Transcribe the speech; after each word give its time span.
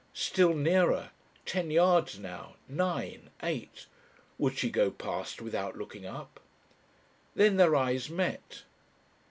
Still 0.15 0.55
nearer, 0.55 1.11
ten 1.45 1.69
yards 1.69 2.17
now, 2.17 2.55
nine, 2.67 3.29
eight. 3.43 3.85
Would 4.39 4.57
she 4.57 4.71
go 4.71 4.89
past 4.89 5.43
without 5.43 5.77
looking 5.77 6.07
up?... 6.07 6.39
Then 7.35 7.57
their 7.57 7.75
eyes 7.75 8.09
met. 8.09 8.63